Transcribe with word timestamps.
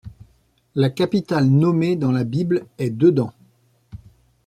La 0.73 0.89
capitale 0.89 1.45
nommée 1.51 1.95
dans 1.95 2.11
la 2.11 2.23
Bible 2.23 2.65
est 2.79 2.89
Dedan. 2.89 3.31